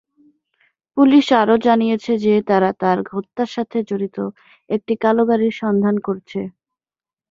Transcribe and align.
Police 0.97 1.25
আরও 1.41 1.55
জানিয়েছে 1.65 2.11
যে 2.25 2.33
তারা 2.49 2.69
তার 2.81 2.97
হত্যার 3.11 3.49
সাথে 3.55 3.77
জড়িত 3.89 4.17
একটি 4.69 4.93
কালো 5.03 5.23
গাড়ির 5.29 5.53
সন্ধান 5.61 5.95
করছে। 6.07 6.39